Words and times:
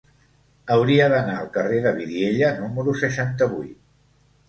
Hauria 0.75 1.09
d'anar 1.13 1.35
al 1.43 1.53
carrer 1.59 1.83
de 1.85 1.93
Vidiella 2.01 2.53
número 2.65 2.99
seixanta-vuit. 3.07 3.81